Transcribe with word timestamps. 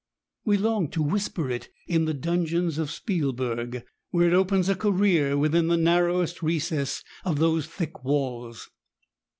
We 0.45 0.57
long 0.57 0.89
to 0.93 1.03
whisper 1.03 1.51
it 1.51 1.69
in 1.87 2.05
the 2.05 2.15
dungeons 2.15 2.79
of 2.79 2.89
Spielberg, 2.89 3.83
where 4.09 4.27
it 4.27 4.33
opens 4.33 4.67
a 4.67 4.73
career 4.73 5.37
within 5.37 5.67
the 5.67 5.77
narrowest 5.77 6.41
recess 6.41 7.03
of 7.23 7.37
those 7.37 7.67
thick 7.67 8.03
walls. 8.03 8.71